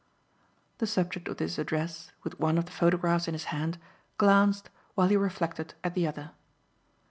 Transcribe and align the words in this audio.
The 0.79 0.87
subject 0.87 1.27
of 1.27 1.37
this 1.37 1.59
address, 1.59 2.11
with 2.23 2.39
one 2.39 2.57
of 2.57 2.65
the 2.65 2.71
photographs 2.71 3.27
in 3.27 3.35
his 3.35 3.43
hand, 3.53 3.77
glanced, 4.17 4.71
while 4.95 5.09
he 5.09 5.15
reflected, 5.15 5.75
at 5.83 5.93
the 5.93 6.07
other. 6.07 6.31